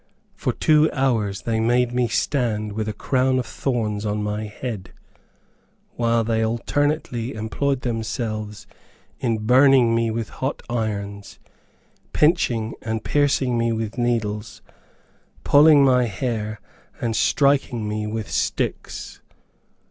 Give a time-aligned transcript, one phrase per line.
[0.33, 4.93] For two hours they made me stand with a crown of thorns on my head,
[5.95, 8.65] while they alternately employed themselves
[9.19, 11.37] in burning me with hot irons,
[12.13, 14.63] pinching, and piercing me with needles,
[15.43, 16.59] pulling my hair,
[16.99, 19.21] and striking me with sticks.